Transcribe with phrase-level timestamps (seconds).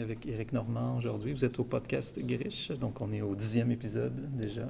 [0.00, 1.32] Avec Éric Normand aujourd'hui.
[1.32, 4.68] Vous êtes au podcast Grish, donc on est au dixième épisode déjà.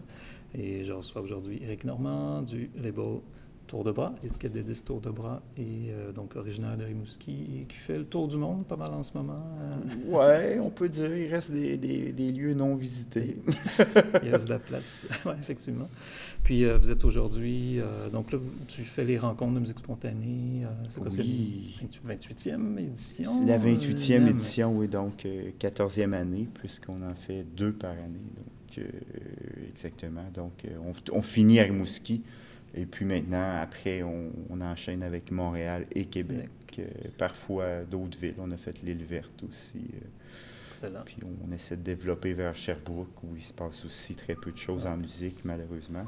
[0.55, 3.21] Et je reçois aujourd'hui Éric Normand du label
[3.67, 7.77] Tour de bras, 10 Tour de bras, et euh, donc originaire de Rimouski, et qui
[7.77, 9.43] fait le tour du monde pas mal en ce moment.
[10.11, 10.11] euh.
[10.11, 13.37] Ouais, on peut dire, il reste des, des, des lieux non visités.
[14.23, 15.89] il reste de la place, oui, effectivement.
[16.43, 19.79] Puis euh, vous êtes aujourd'hui, euh, donc là, vous, tu fais les rencontres de musique
[19.79, 21.77] spontanée, c'est quoi, oui.
[21.91, 23.31] c'est 28e édition?
[23.39, 25.27] C'est la 28e édition, oui, donc
[25.59, 28.21] 14e année, puisqu'on en fait deux par année,
[28.77, 28.85] donc
[29.71, 30.25] exactement.
[30.35, 30.53] Donc
[30.85, 32.23] on, on finit à Rimouski.
[32.77, 36.51] Et puis maintenant, après, on, on enchaîne avec Montréal et Québec.
[36.79, 36.85] Euh,
[37.17, 38.35] parfois d'autres villes.
[38.39, 39.87] On a fait l'île verte aussi.
[40.71, 41.03] Excellent.
[41.05, 44.51] Puis on, on, essaie de développer vers Sherbrooke où il se passe aussi très peu
[44.51, 46.05] de choses en musique, malheureusement.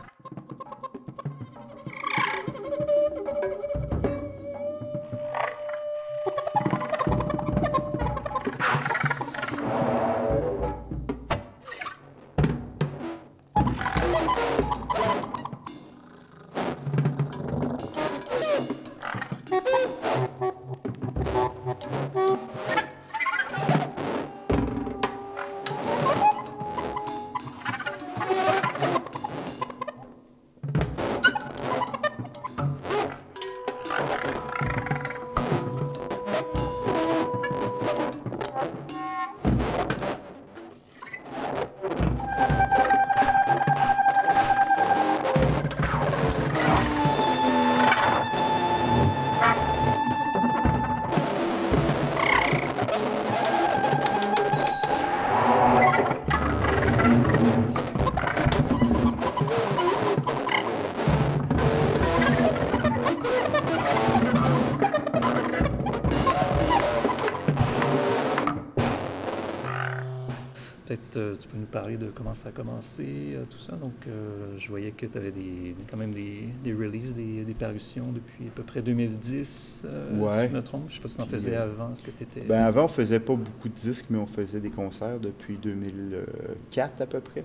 [71.36, 73.04] Tu peux nous parler de comment ça a commencé,
[73.34, 73.72] euh, tout ça.
[73.72, 77.54] Donc, euh, je voyais que tu avais des, quand même des, des releases, des, des,
[77.54, 80.28] parutions depuis à peu près 2010, ouais.
[80.28, 80.84] si je me trompe.
[80.88, 82.40] Je ne sais pas si tu en faisais avant, ce que tu étais...
[82.40, 87.02] Ben avant, on faisait pas beaucoup de disques, mais on faisait des concerts depuis 2004
[87.02, 87.44] à peu près.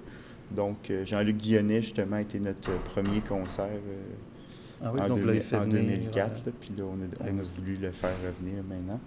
[0.52, 3.70] Donc, Jean-Luc Guillonnet, justement, a été notre premier concert
[4.84, 6.46] ah oui, en, donc deux, là, il fait en venir, 2004.
[6.46, 9.00] Là, puis là, on a, on a voulu le faire revenir maintenant.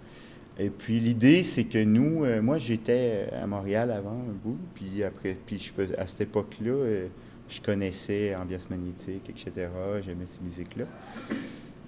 [0.57, 5.03] Et puis l'idée, c'est que nous, euh, moi j'étais à Montréal avant un bout, puis
[5.03, 7.07] après, puis à cette époque-là, euh,
[7.49, 9.67] je connaissais Ambiance Magnétique, etc.
[10.03, 10.85] J'aimais ces musiques-là.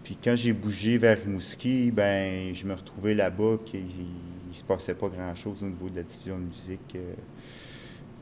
[0.03, 4.95] Puis quand j'ai bougé vers Rimouski, ben je me retrouvais là-bas, qu'il ne se passait
[4.95, 7.13] pas grand-chose au niveau de la diffusion de musique euh,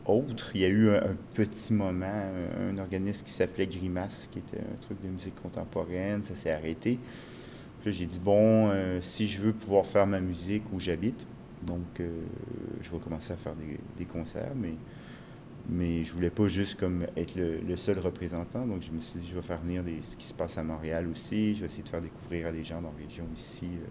[0.06, 0.52] autre.
[0.54, 4.40] Il y a eu un, un petit moment, un, un organisme qui s'appelait Grimace, qui
[4.40, 7.00] était un truc de musique contemporaine, ça s'est arrêté
[7.92, 11.26] j'ai dit, bon, euh, si je veux pouvoir faire ma musique où j'habite,
[11.66, 12.10] donc euh,
[12.82, 13.54] je vais commencer à faire
[13.98, 14.74] des, concerts, mais,
[15.70, 18.66] mais je voulais pas juste comme être le, seul représentant.
[18.66, 21.08] Donc je me suis dit, je vais faire venir ce qui se passe à Montréal
[21.12, 23.88] aussi, je vais essayer de faire découvrir à des gens dans la région ici euh,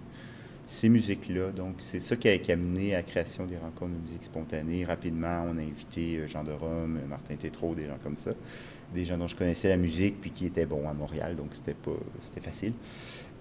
[0.67, 1.51] ces musiques-là.
[1.51, 4.25] Donc c'est ça qui a, qui a, mené à la création des rencontres de musique
[4.25, 4.85] spontanée.
[4.85, 8.31] Rapidement, on a invité Jean de Rome, Martin Tétrault, des gens comme ça,
[8.93, 11.75] des gens dont je connaissais la musique puis qui étaient bons à Montréal, donc c'était
[11.75, 12.73] pas c'était facile.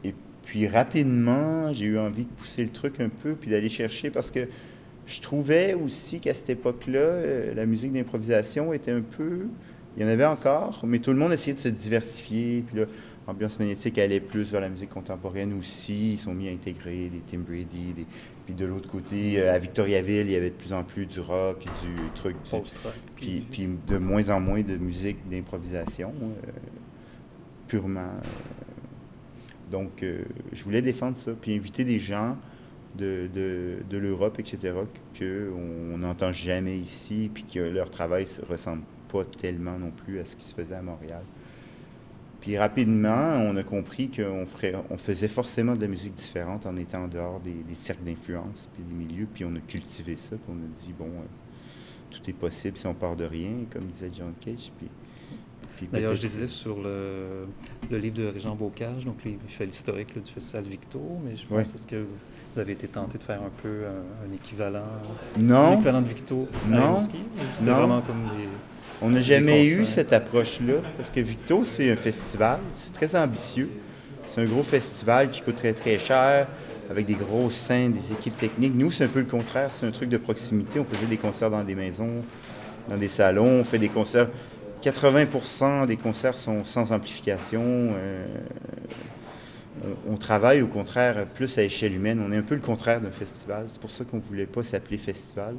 [0.03, 0.13] Et
[0.45, 4.31] puis rapidement, j'ai eu envie de pousser le truc un peu, puis d'aller chercher, parce
[4.31, 4.47] que
[5.05, 9.47] je trouvais aussi qu'à cette époque-là, euh, la musique d'improvisation était un peu...
[9.95, 12.63] Il y en avait encore, mais tout le monde essayait de se diversifier.
[12.65, 12.85] Puis là,
[13.27, 16.13] Ambiance magnétique allait plus vers la musique contemporaine aussi.
[16.13, 17.93] Ils sont mis à intégrer des Tim Brady.
[17.93, 18.05] Des...
[18.45, 21.19] Puis de l'autre côté, euh, à Victoriaville, il y avait de plus en plus du
[21.19, 22.35] rock, du truc...
[22.49, 22.93] Post-rock.
[23.15, 26.49] Puis, puis, de moins en moins de musique d'improvisation, euh,
[27.67, 28.09] purement...
[29.71, 32.37] Donc, euh, je voulais défendre ça, puis inviter des gens
[32.95, 33.29] de,
[33.89, 34.73] de, l'Europe, etc.,
[35.17, 40.25] qu'on n'entend jamais ici, puis que leur travail ne ressemble pas tellement non plus à
[40.25, 41.23] ce qui se faisait à Montréal.
[42.41, 44.45] Puis rapidement, on a compris qu'on
[44.89, 48.83] on faisait forcément de la musique différente en étant en dehors des, cercles d'influence, puis
[48.83, 51.25] des milieux, puis on a cultivé ça, puis on a dit, bon, euh,
[52.11, 54.71] tout est possible si on part de rien, comme disait John Cage.
[55.91, 57.45] D'ailleurs, je disais sur le,
[57.91, 61.45] le, livre de Régent Bocage, donc lui, il fait l'historique du Festival Victo, mais je
[61.45, 63.83] pense est-ce que vous avez été tenté de faire un peu
[64.27, 64.85] un, équivalent,
[65.39, 65.55] non.
[65.55, 66.99] un équivalent de Victo non.
[66.99, 68.47] C'était vraiment comme des
[69.01, 73.69] on n'a jamais eu cette approche-là, parce que Victo, c'est un festival, c'est très ambitieux.
[74.27, 76.47] C'est un gros festival qui coûte très, très cher,
[76.89, 78.73] avec des grosses scènes, des équipes techniques.
[78.73, 80.79] Nous, c'est un peu le contraire, c'est un truc de proximité.
[80.79, 82.23] On faisait des concerts dans des maisons,
[82.87, 84.29] dans des salons, on fait des concerts.
[84.83, 87.61] 80% des concerts sont sans amplification.
[87.63, 88.25] Euh,
[90.07, 92.23] on, travaille au contraire plus à échelle humaine.
[92.25, 93.65] On est un peu le contraire d'un festival.
[93.69, 95.55] C'est pour ça qu'on ne voulait pas s'appeler festival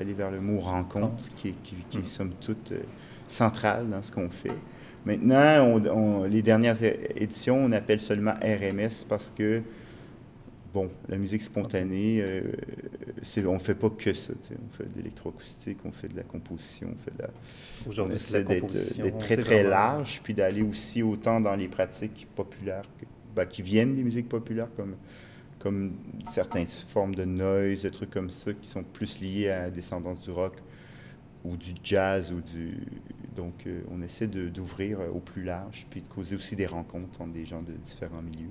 [0.00, 2.82] aller vers le mot rencontre, qui, est, qui, qui est somme toute euh,
[3.28, 4.56] central dans ce qu'on fait.
[5.04, 9.62] Maintenant, on, les dernières éditions, on appelle seulement RMS parce que,
[10.72, 12.42] bon, la musique spontanée, euh,
[13.46, 14.32] on ne fait pas que ça.
[14.34, 17.30] On fait de l'électroacoustique, on fait de la composition, on fait de la.
[17.88, 22.84] Aujourd'hui, c'est d'être très, très large, puis d'aller aussi autant dans les pratiques populaires
[23.34, 24.96] ben, qui viennent des musiques populaires, comme
[25.60, 25.92] comme
[26.30, 30.20] certaines formes de noise, de trucs comme ça qui sont plus liés à la descendance
[30.22, 30.54] du rock
[31.44, 32.78] ou du jazz ou du
[33.36, 37.32] donc euh, on essaie d'ouvrir au plus large puis de causer aussi des rencontres entre
[37.32, 38.50] des gens de différents milieux.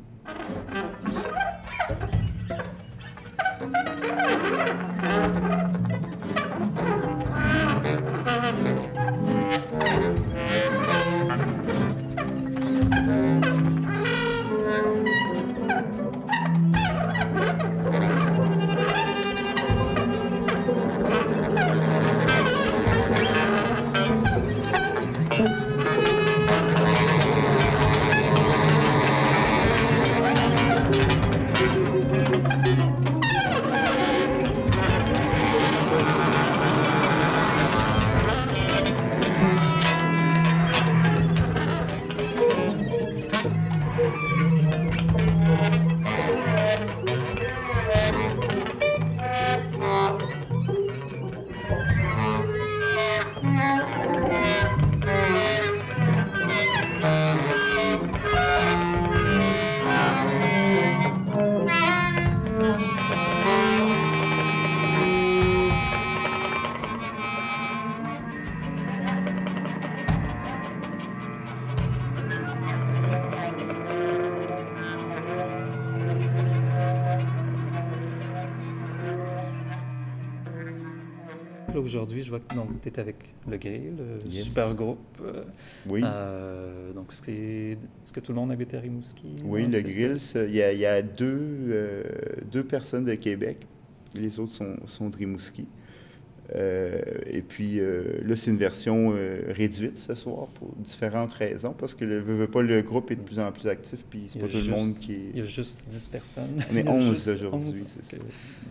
[81.79, 82.45] Aujourd'hui, je vois que
[82.81, 83.15] tu es avec
[83.49, 84.99] le Grill, le super groupe.
[85.23, 85.43] Euh,
[85.87, 86.01] oui.
[86.03, 89.27] Euh, donc, est-ce que tout le monde habite à Rimouski?
[89.43, 90.17] Oui, le Grill,
[90.47, 92.03] il y a, deux, euh,
[92.51, 93.65] deux personnes de Québec.
[94.13, 95.67] Les autres sont, sont de Rimouski.
[96.55, 101.73] Euh, et puis euh, là, c'est une version euh, réduite ce soir pour différentes raisons,
[101.77, 104.39] parce que le veut, pas, le groupe est de plus en plus actif, puis c'est
[104.39, 105.29] pas tout le monde qui est.
[105.33, 106.63] Il y a juste 10 personnes.
[106.71, 108.17] On est 11 aujourd'hui, c'est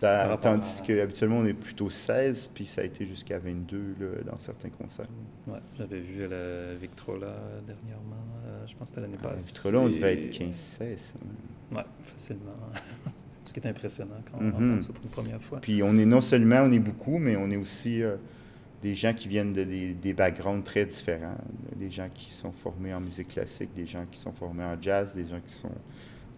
[0.01, 0.37] ça.
[0.41, 4.69] tandis qu'habituellement, on est plutôt 16, puis ça a été jusqu'à 22 là, dans certains
[4.69, 5.07] concerts.
[5.47, 7.33] Oui, j'avais vu à la Victrola
[7.65, 8.25] dernièrement,
[8.67, 9.47] je pense que c'était l'année ah, passée.
[9.47, 11.13] Victrola, on devait être 15-16.
[11.71, 12.51] Oui, facilement.
[13.49, 14.73] ce qui est impressionnant quand on mm-hmm.
[14.73, 15.59] entend ça pour une première fois.
[15.59, 18.15] Puis on est non seulement, on est beaucoup, mais on est aussi euh,
[18.83, 21.37] des gens qui viennent de des, backgrounds très différents.
[21.75, 25.13] Des gens qui sont formés en musique classique, des gens qui sont formés en jazz,
[25.15, 25.71] des gens qui sont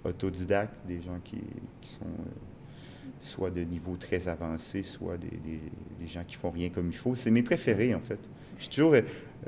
[0.05, 1.35] autodidactes, des gens qui,
[1.83, 5.39] sont euh, soit de niveau très avancé, soit des,
[5.99, 7.15] des, gens qui font rien comme il faut.
[7.15, 8.19] C'est mes préférés, en fait.
[8.57, 8.95] J'ai toujours...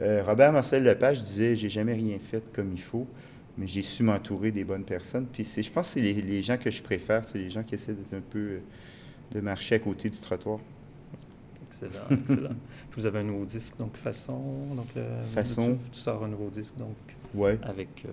[0.01, 3.08] Euh, Robert Marcel Lepage disait «J'ai jamais rien fait comme il faut»
[3.57, 5.27] mais j'ai su m'entourer des bonnes personnes.
[5.31, 7.93] Puis je pense que c'est les, gens que je préfère, c'est les gens qui essaient
[7.93, 8.60] d'être un peu euh,
[9.31, 10.60] de marcher à côté du trottoir.
[11.67, 12.50] Excellent, excellent.
[12.91, 14.39] Puis vous avez un nouveau disque, donc Façon.
[14.75, 15.77] Donc le, Façon.
[15.91, 16.95] Tu, sors un nouveau disque, donc
[17.36, 17.60] ouais.
[17.63, 18.10] avec euh,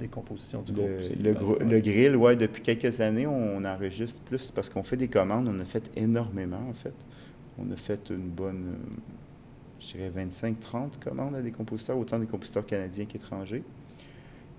[0.00, 1.60] des compositions du le, groupe.
[1.60, 5.48] Le, grill, ouais, depuis quelques années, on, enregistre plus parce qu'on fait des commandes.
[5.48, 6.94] On a fait énormément, en fait.
[7.58, 8.96] On a fait une bonne, euh,
[9.78, 13.62] je dirais 25-30 commandes à des compositeurs, autant des compositeurs canadiens qu'étrangers.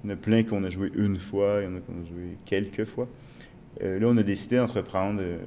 [0.05, 1.99] Il y en a plein qu'on a joué une fois, il y en a qu'on
[1.99, 3.07] a joué quelques fois.
[3.81, 5.39] Euh, là, on a décidé d'entreprendre euh,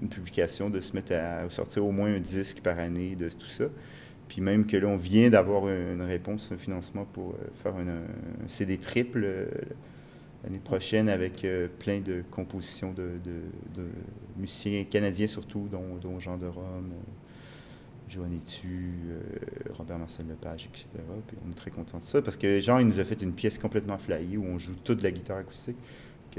[0.00, 3.48] une publication, de se mettre à, sortir au moins un disque par année de tout
[3.48, 3.64] ça.
[4.28, 8.46] Puis même que là, on vient d'avoir une réponse, un financement pour euh, faire un,
[8.46, 9.26] CD triple
[10.44, 11.44] l'année prochaine avec
[11.80, 13.10] plein de compositions de,
[14.36, 16.92] musiciens canadiens surtout, dont, dont Jean de Rome,
[18.08, 18.92] Joanne Tu,
[19.76, 20.86] Robert Marcel Lepage, etc.
[21.26, 23.32] Puis on est très content de ça parce que Jean, il nous a fait une
[23.32, 25.76] pièce complètement flyée où on joue toute la guitare acoustique.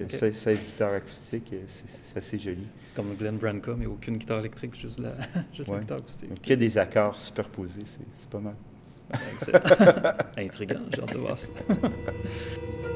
[0.10, 2.68] 16, guitares acoustiques, c'est assez joli.
[2.86, 5.14] C'est comme Glenn Branca, mais aucune guitare électrique, juste la,
[5.54, 6.30] juste la guitare acoustique.
[6.30, 8.56] Donc, il y a des accords superposés, c'est pas mal.
[10.38, 11.52] Intriguant, j'ai hâte de voir ça.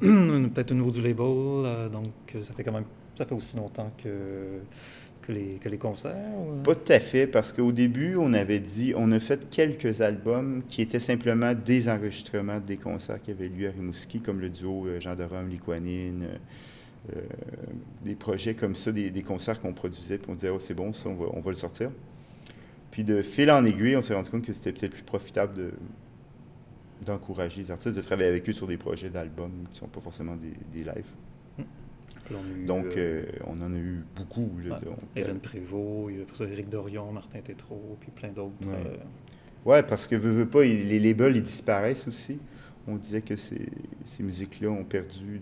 [0.00, 2.84] peut-être au niveau du label, euh, donc euh, ça fait quand même,
[3.14, 4.60] ça fait aussi longtemps que,
[5.28, 6.14] les, concerts?
[6.64, 10.62] Pas tout à fait, parce qu'au début, on avait dit, on a fait quelques albums
[10.68, 14.86] qui étaient simplement des enregistrements des concerts qui avaient lieu à Rimouski, comme le duo
[15.00, 16.26] Jean de Rome, Liquanine,
[18.04, 21.08] des projets comme ça, des, concerts qu'on produisait, puis on disait, oh, c'est bon, ça,
[21.08, 21.90] on va le sortir.
[22.94, 25.72] Puis de fil en aiguille, on s'est rendu compte que c'était peut-être plus profitable de,
[27.02, 30.00] d'encourager les artistes de travailler avec eux sur des projets d'albums qui ne sont pas
[30.00, 31.04] forcément des, des lives.
[32.66, 34.50] Donc, euh, euh, on en a eu beaucoup.
[34.64, 34.80] Là,
[35.14, 38.54] Hélène Prévost, il y a Éric Dorion, Martin Tétrault, puis plein d'autres.
[39.66, 39.78] Ouais.
[39.78, 42.38] Euh, parce que, veux, veux pas, les labels, ils disparaissent aussi.
[42.86, 43.68] On disait que ces,
[44.06, 45.40] ces musiques-là ont perdu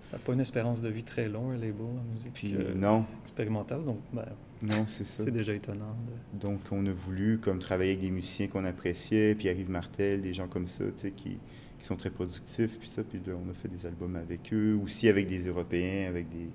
[0.00, 3.06] ça n'a pas une espérance de vie très longue, un label, la musique Puis, non.
[3.22, 3.84] expérimentale.
[3.84, 4.26] Donc, ben,
[4.66, 5.24] non, c'est ça.
[5.24, 5.94] C'est déjà étonnant.
[6.32, 10.32] Donc, on a voulu comme travailler avec des musiciens qu'on appréciait, puis Arrive Martel, des
[10.32, 11.38] gens comme ça, tu sais, qui,
[11.78, 15.08] qui, sont très productifs, puis ça, puis on a fait des albums avec eux, aussi
[15.08, 16.48] avec des Européens, avec des,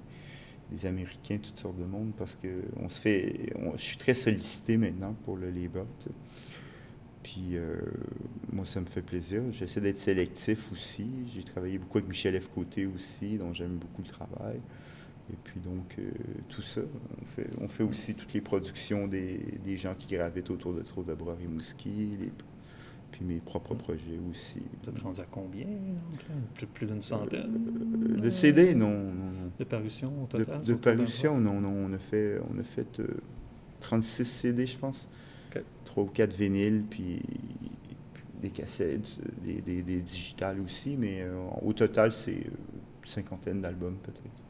[0.72, 4.78] des Américains, toutes sortes de monde, parce que on se fait, je suis très sollicité
[4.78, 5.86] maintenant pour le label,
[7.22, 7.76] Puis euh,
[8.52, 9.44] moi, ça me fait plaisir.
[9.52, 11.08] J'essaie d'être sélectif aussi.
[11.32, 12.48] J'ai travaillé beaucoup avec Michel F.
[12.48, 14.60] Côté aussi, dont j'aime beaucoup le travail.
[15.32, 16.10] Et puis donc, euh,
[16.50, 16.82] tout ça,
[17.22, 20.82] on fait, on fait aussi toutes les productions des, des gens qui gravitent autour de
[20.82, 22.18] Trop de Bras Rimouski,
[23.12, 24.62] puis mes propres projets aussi.
[24.82, 25.68] Vous êtes rendu à combien?
[26.56, 28.16] Plus, plus d'une centaine?
[28.18, 29.52] Euh, de CD, non, non, non.
[29.58, 30.62] De parution au total?
[30.62, 31.90] De, parution, non, non.
[31.90, 33.02] On a fait, on a fait
[33.82, 35.08] 36 euh, CD, je pense.
[35.86, 37.22] Trois ou quatre vinyles, puis,
[38.42, 41.26] des cassettes, des, des, des digitales aussi, mais
[41.62, 42.52] au total, c'est une
[43.04, 44.49] cinquantaine d'albums peut-être.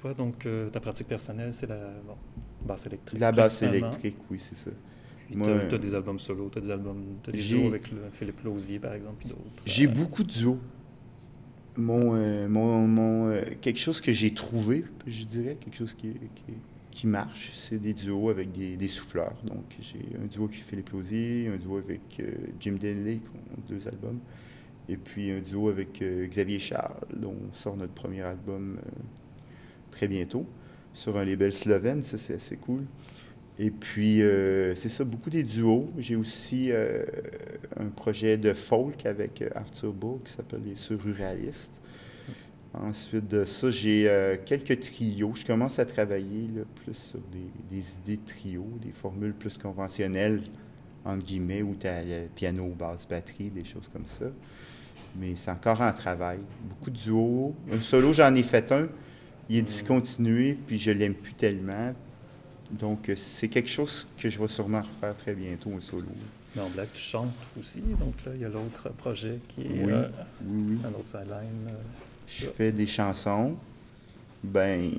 [0.00, 1.92] Toi, donc, euh, ta pratique personnelle, c'est la
[2.64, 3.20] basse électrique.
[3.20, 4.70] La basse électrique, oui, c'est ça.
[5.30, 8.78] Tu as, des albums solo, tu as des albums, as des duos avec Philippe Lausier,
[8.78, 9.62] par exemple, d'autres.
[9.64, 10.58] J'ai euh, beaucoup de duos.
[11.76, 16.54] Mon, euh, mon, mon quelque chose que j'ai trouvé, je dirais, quelque chose qui, qui,
[16.90, 19.36] qui marche, c'est des duos avec des, des souffleurs.
[19.44, 22.00] Donc, j'ai un duo avec Philippe Lausier, un duo avec
[22.58, 24.18] Jim Denley, qui ont deux albums,
[24.88, 28.78] et puis un duo avec Xavier Charles, dont on sort notre premier album
[29.90, 30.46] très bientôt
[30.94, 32.02] sur un label slovène.
[32.02, 32.84] Ça, c'est assez cool.
[33.58, 35.90] Et puis, euh, c'est ça, beaucoup des duos.
[35.98, 37.04] J'ai aussi euh,
[37.78, 41.72] un projet de folk avec Arthur Beau qui s'appelle Les Surruralistes.
[42.72, 45.32] Ensuite de ça, j'ai euh, quelques trios.
[45.34, 50.40] Je commence à travailler plus sur des, des idées de trio, des formules plus conventionnelles,
[51.04, 52.02] entre guillemets, où tu as
[52.34, 54.26] piano, basse, batterie, des choses comme ça.
[55.18, 56.38] Mais c'est encore en travail.
[56.68, 57.54] Beaucoup de duos.
[57.70, 58.88] Un solo, j'en ai fait un.
[59.50, 61.92] Il est discontinué, puis je l'aime plus tellement.
[62.70, 66.06] Donc, euh, c'est quelque chose que je vais sûrement refaire très bientôt, un solo.
[66.58, 67.80] En blague, tu chantes aussi.
[67.80, 70.08] Donc là, il y a l'autre projet qui est Oui, euh,
[70.44, 70.78] oui, oui.
[70.84, 71.68] un autre sideline.
[71.68, 71.74] euh,
[72.28, 73.56] Je fais des chansons.
[74.42, 74.90] Ben,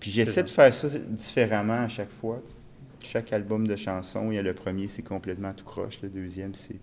[0.00, 2.42] puis j'essaie de faire ça différemment à chaque fois.
[3.04, 6.00] Chaque album de chansons, il y a le premier, c'est complètement tout croche.
[6.02, 6.76] Le deuxième, c'est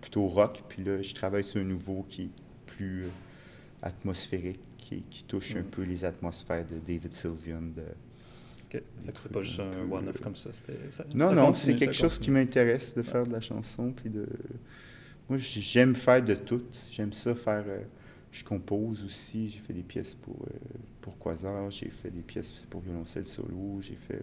[0.00, 0.62] plutôt rock.
[0.68, 2.30] Puis là, je travaille sur un nouveau qui est
[2.66, 3.08] plus euh,
[3.82, 4.60] atmosphérique,
[4.94, 5.64] qui, qui touche un Mm.
[5.64, 7.62] peu les atmosphères de David Sylvian.
[7.76, 7.82] de-
[9.14, 10.48] c'était pas juste un one-off euh, comme ça.
[11.14, 13.92] Non, ça non, c'est quelque chose qui m'intéresse de faire de la chanson.
[13.92, 14.26] Puis de...
[15.28, 16.62] Moi, j'aime faire de tout.
[16.90, 17.64] J'aime ça faire.
[17.66, 17.80] euh,
[18.30, 19.50] Je compose aussi.
[19.50, 20.58] J'ai fait des pièces pour, euh,
[21.02, 21.70] pour Quasar.
[21.70, 23.80] J'ai fait des pièces pour violoncelle solo.
[23.82, 24.22] J'ai fait.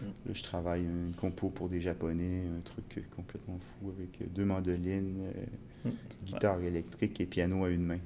[0.00, 0.06] Mm.
[0.26, 4.46] Là, je travaille une compo pour des Japonais, un truc euh, complètement fou avec deux
[4.46, 5.44] mandolines, euh,
[5.84, 5.90] Mm.
[6.24, 7.98] guitare électrique et piano à une main.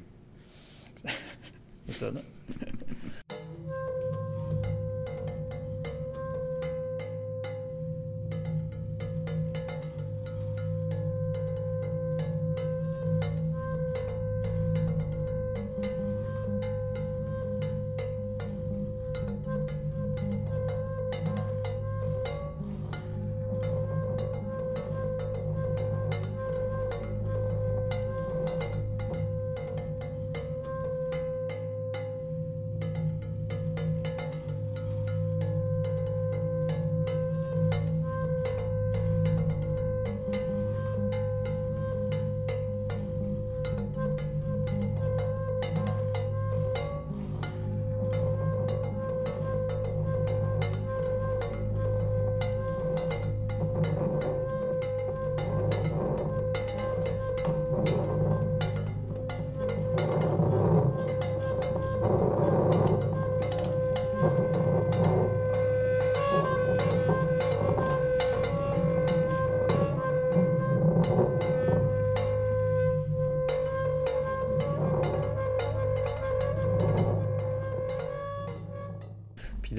[1.88, 2.22] Étonnant.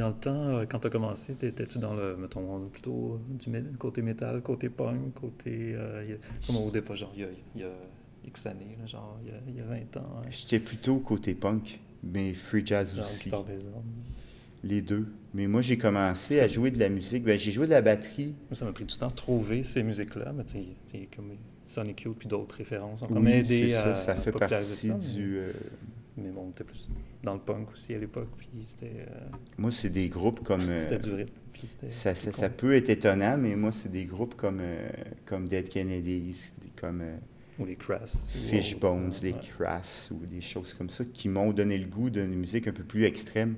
[0.10, 3.76] Dans le temps, euh, quand tu as commencé, étais-tu dans le, mettons, plutôt du mé-
[3.78, 5.74] côté métal, côté punk, côté.
[5.76, 7.70] euh, il y a- comme au départ, genre, il y a, il y a
[8.26, 10.98] X années, là, genre, il y a, il y a 20 ans, hein, J'étais plutôt
[11.00, 13.26] côté punk, mais free jazz genre, aussi.
[13.26, 13.84] Guitare des Hommes.
[14.64, 15.08] Les deux.
[15.34, 17.24] Mais moi, j'ai commencé à jouer de la musique.
[17.24, 18.34] Ben, j'ai joué de la batterie.
[18.54, 21.32] Ça m'a pris du temps de trouver ces musiques-là, mais tu sais, comme
[21.68, 24.88] Sonic Youth puis d'autres références ont comme Oui, aidé c'est à, ça, à fait partie
[24.88, 25.38] ça, du.
[25.38, 25.52] euh,
[26.18, 26.90] Mais, bon, on était plus
[27.24, 28.30] dans le punk aussi à l'époque,
[28.84, 29.06] euh,
[29.58, 30.62] moi, c'est des groupes comme.
[30.62, 31.34] euh, c'était du rythme.
[31.92, 34.90] Ça, ça, ça peut être étonnant, mais moi, c'est des groupes comme, euh,
[35.26, 37.18] comme Dead Kennedys, comme euh,
[37.60, 38.30] Ou les Crass.
[38.30, 39.40] Fishbones, les ouais.
[39.58, 42.84] Crass ou des choses comme ça qui m'ont donné le goût d'une musique un peu
[42.84, 43.56] plus extrême,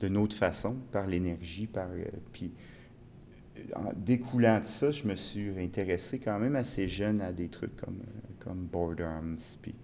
[0.00, 1.88] d'une autre façon, par l'énergie, par.
[2.32, 2.52] puis,
[3.74, 7.74] en découlant de ça, je me suis intéressé quand même assez jeune à des trucs
[7.76, 7.98] comme,
[8.38, 9.74] comme Board Arms, puis,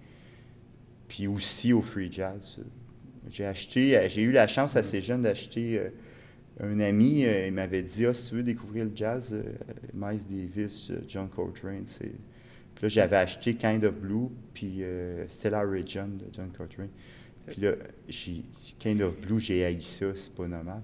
[1.12, 2.58] puis aussi au free jazz.
[3.28, 5.78] J'ai acheté, euh, j'ai eu la chance assez jeune d'acheter.
[5.78, 5.90] euh,
[6.58, 9.36] un ami, euh, il m'avait dit Ah, si tu veux découvrir le jazz,
[9.92, 12.12] Miles Davis, John Coltrane, c'est.
[12.74, 14.82] Puis là, j'avais acheté Kind of Blue, puis
[15.28, 16.88] Stellar Region de John Coltrane.
[17.46, 17.72] Puis là,
[18.08, 18.44] j'ai
[18.78, 20.80] Kind of Blue, j'ai haï ça, c'est pas normal.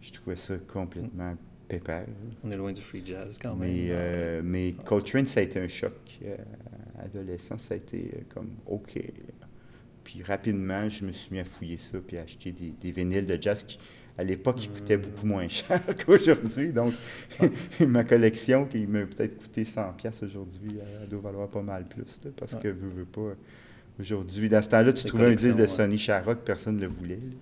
[0.00, 1.36] Je trouvais ça complètement
[1.78, 2.06] pépère.
[2.44, 3.70] On est loin du free jazz quand même.
[3.70, 5.92] Mais, dans- euh, mais Coltrane, ça a été un choc.
[6.24, 6.36] Euh,
[7.04, 8.98] adolescent, ça a été euh, comme OK.
[10.04, 13.24] Puis rapidement, je me suis mis à fouiller ça, puis à acheter des, des vinyles
[13.26, 13.78] de jazz qui,
[14.18, 15.00] à l'époque, coûtaient Mm.
[15.02, 16.68] beaucoup moins cher qu'aujourd'hui.
[16.72, 16.92] Donc,
[17.80, 22.20] ma collection, qui m'a peut-être coûté 100$ piastres aujourd'hui, elle doit valoir pas mal plus.
[22.24, 22.60] là, parce Ouais.
[22.60, 23.34] que, veux, veux pas,
[23.98, 25.66] aujourd'hui, dans ce temps-là, tu Les trouvais un disque de ouais.
[25.66, 25.98] Sonny
[26.44, 27.16] personne ne le voulait.
[27.16, 27.36] là.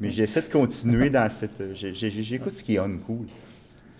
[0.00, 1.60] Mais j'essaie de continuer dans cette.
[1.60, 3.26] euh, J'écoute ce qui est uncool.
[3.26, 3.32] Tu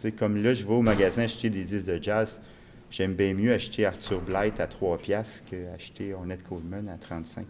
[0.09, 2.40] sais, comme là, je vais au magasin acheter des disques de jazz.
[2.90, 7.45] J'aime bien mieux acheter Arthur Blight à 3 piastres qu'acheter Ornette Coleman à 35.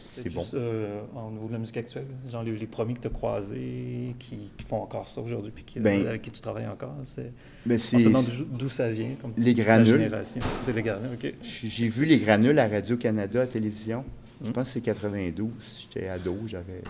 [0.00, 0.44] C'est bon.
[0.54, 4.14] euh, au niveau de la musique actuelle, genre les, les premiers que tu as croisés,
[4.18, 7.32] qui, qui font encore ça aujourd'hui, puis qui- Ben, avec qui tu travailles encore, c'est,
[7.66, 10.10] Mais on se demande d'où- ça vient, comme les granules.
[10.24, 11.34] C'est les granules, OK.
[11.42, 14.04] J'ai vu les granules à Radio-Canada à télévision.
[14.42, 14.52] Je Hmm.
[14.52, 15.50] pense que c'est 92.
[15.92, 16.82] J'étais ado, j'avais.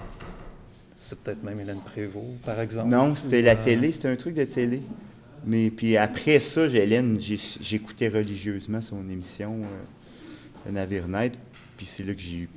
[0.99, 2.91] C'est peut-être même Hélène Prévost, par exemple.
[2.91, 4.83] Non, c'était la euh, télé, c'était un truc de télé.
[5.47, 9.61] Mais puis après ça, Hélène, j'écoutais religieusement son émission
[10.67, 11.07] euh, Navire.
[11.77, 12.49] Puis c'est là que j'ai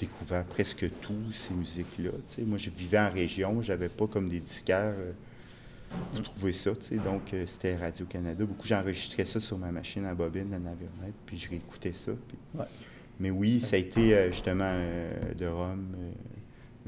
[0.00, 2.10] découvert presque tout ces musiques-là.
[2.46, 5.12] Moi, je vivais en région, j'avais pas comme des disquaires euh,
[6.12, 6.70] pour trouver ça.
[7.04, 8.44] Donc, euh, c'était Radio-Canada.
[8.44, 12.12] Beaucoup, j'enregistrais ça sur ma machine à bobine, la naviomètre, puis je réécoutais ça.
[13.18, 14.74] Mais oui, ça a été euh, justement
[15.38, 15.94] de Rome,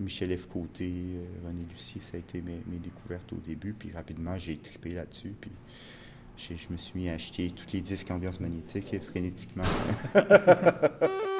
[0.02, 0.46] Michel F.
[0.46, 0.92] Côté,
[1.46, 3.72] René Lucier, ça a été mes, mes, découvertes au début.
[3.72, 5.34] Puis rapidement, j'ai tripé là-dessus.
[5.40, 5.50] Puis
[6.36, 9.64] je me suis mis à acheter tous les disques ambiance magnétique frénétiquement.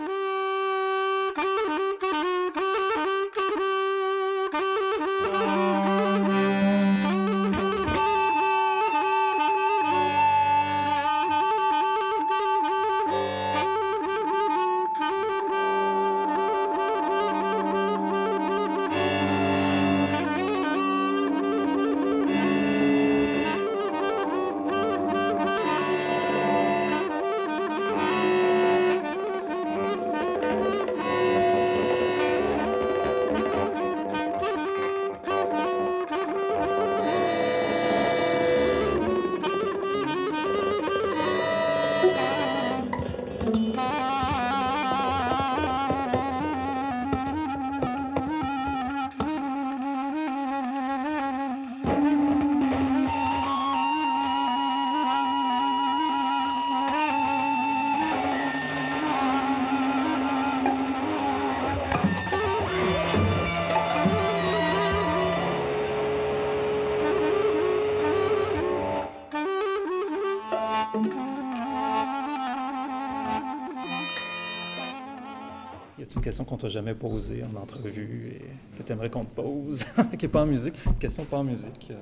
[76.15, 79.85] une question qu'on t'a jamais posée en entrevue et que tu aimerais qu'on te pose,
[80.19, 80.75] qui n'est pas en musique.
[80.87, 81.89] Une question pas en musique.
[81.91, 81.95] Euh,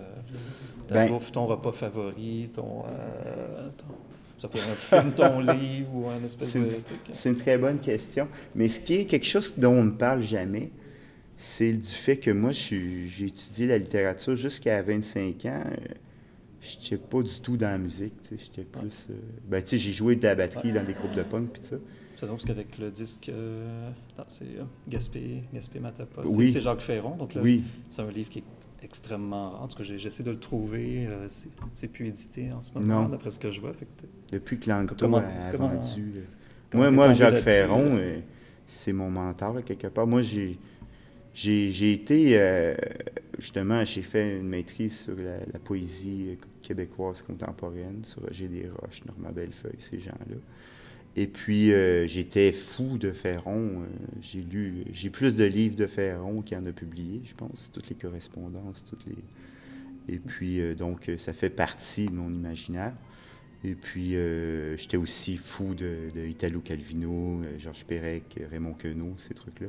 [0.89, 3.69] ta ben, bouffe, ton repas favori, ton, euh,
[4.41, 6.99] ça peut être un film, ton livre ou un espèce de truc.
[7.13, 8.27] C'est une très bonne question.
[8.55, 10.71] Mais ce qui est quelque chose dont on ne parle jamais,
[11.37, 15.65] c'est du fait que moi, j'ai étudié la littérature jusqu'à 25 ans.
[16.63, 18.15] Je n'étais pas du tout dans la musique.
[18.31, 19.07] J'étais plus.
[19.11, 19.15] Euh,
[19.49, 21.77] ben, tu sais, j'ai joué de la batterie dans des groupes de punk, puis ça.
[22.21, 23.91] C'est parce qu'avec le disque, euh,
[24.29, 26.53] c'est euh, Gaspé, Gaspé Matapa, oui.
[26.53, 27.17] c'est Jacques Ferron.
[27.17, 27.65] Donc oui.
[27.89, 29.63] c'est un livre qui est extrêmement rare.
[29.63, 31.07] En tout cas, j'essaie de le trouver.
[31.07, 31.29] Euh,
[31.73, 33.73] c'est plus édité en ce moment, d'après ce que je vois.
[34.31, 36.25] Depuis que Langto a vendu.
[36.75, 37.99] moi, moi Jacques Ferron,
[38.67, 40.07] c'est mon mentor, quelque part.
[40.07, 40.59] Moi, j'ai.
[41.33, 42.39] J'ai été,
[43.39, 49.33] justement, j'ai fait une maîtrise sur la, la, poésie québécoise contemporaine, sur Roger Desroches, Normand
[49.33, 50.37] Bellefeuille, ces gens-là.
[51.17, 53.83] Et puis, euh, j'étais fou de Ferron.
[53.83, 53.87] Euh,
[54.23, 57.89] j'ai lu, j'ai plus de livres de Ferron qu'il en a publié, je pense, toutes
[57.89, 60.15] les correspondances, toutes les.
[60.15, 62.93] Et puis, euh, donc, ça fait partie de mon imaginaire.
[63.63, 64.15] Et puis,
[64.79, 69.67] j'étais aussi fou de, Italo Calvino, Georges Perec, Raymond Queneau, ces trucs-là.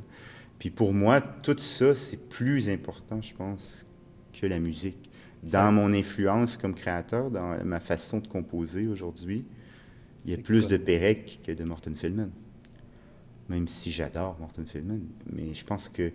[0.59, 3.85] Puis pour moi, tout ça, c'est plus important, je pense,
[4.31, 5.09] que la musique.
[5.43, 9.43] Dans mon influence comme créateur, dans ma façon de composer aujourd'hui,
[10.25, 12.31] il y a plus de Pérec que de Morton Feldman.
[13.49, 15.01] Même si j'adore Morton Feldman.
[15.31, 16.11] Mais je pense que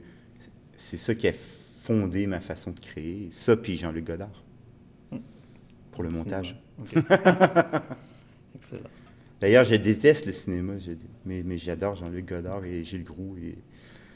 [0.77, 3.29] c'est ça qui a fondé ma façon de créer.
[3.31, 4.43] Ça, puis Jean-Luc Godard.
[5.11, 5.19] Hmm.
[5.93, 6.61] Pour le, montage.
[8.55, 8.91] Excellent.
[9.41, 10.75] D'ailleurs, je déteste le cinéma,
[11.27, 13.37] mais, mais j'adore Jean-Luc Godard et Gilles Groux.
[13.37, 13.59] Et,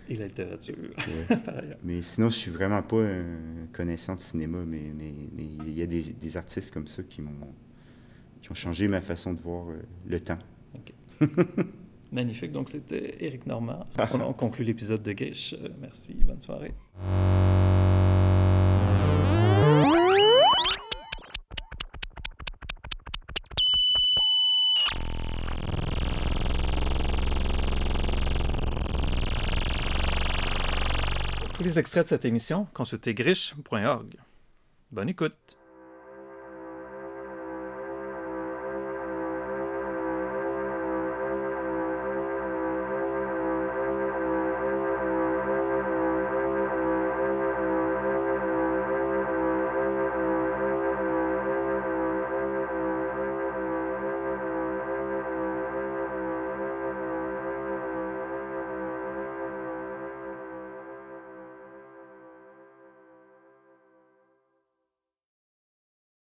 [0.09, 0.75] et la littérature,
[1.85, 5.83] mais sinon, je suis vraiment pas un connaissant de cinéma, mais, mais, mais il y
[5.83, 7.31] a des, des artistes comme ça qui m'ont
[8.43, 10.39] qui ont changé ma façon de voir euh, le temps.
[12.13, 12.53] Magnifique.
[12.53, 13.87] Donc, c'était Éric Normand.
[14.15, 15.57] On conclut l'épisode de Gage.
[15.61, 16.15] Euh, merci.
[16.15, 16.75] Bonne soirée.
[31.57, 34.17] Tous les extraits de cette émission, consultez griche.org.
[34.91, 35.60] Bonne écoute.